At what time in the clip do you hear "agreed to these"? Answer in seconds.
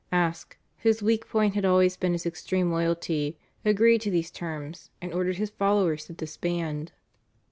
3.63-4.31